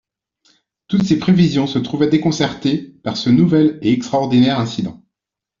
[0.87, 5.03] Toutes ses prévisions se trouvaient déconcertées par ce nouvel et extraordinaire incident.